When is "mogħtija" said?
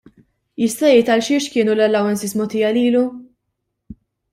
2.43-2.75